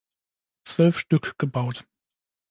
Zwölf 0.63 0.97
Stück 0.97 1.37
gebaut. 1.37 1.85